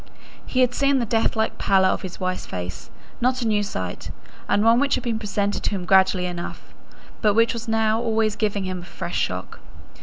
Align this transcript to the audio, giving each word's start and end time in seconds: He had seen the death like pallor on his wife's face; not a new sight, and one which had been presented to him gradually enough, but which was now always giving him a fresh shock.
He 0.47 0.61
had 0.61 0.73
seen 0.73 0.97
the 0.97 1.05
death 1.05 1.35
like 1.35 1.59
pallor 1.59 1.89
on 1.89 1.99
his 1.99 2.19
wife's 2.19 2.47
face; 2.47 2.89
not 3.21 3.43
a 3.43 3.47
new 3.47 3.61
sight, 3.61 4.09
and 4.49 4.63
one 4.65 4.79
which 4.79 4.95
had 4.95 5.03
been 5.03 5.19
presented 5.19 5.61
to 5.61 5.69
him 5.69 5.85
gradually 5.85 6.25
enough, 6.25 6.73
but 7.21 7.35
which 7.35 7.53
was 7.53 7.67
now 7.67 8.01
always 8.01 8.35
giving 8.35 8.63
him 8.63 8.81
a 8.81 8.83
fresh 8.85 9.19
shock. 9.19 9.59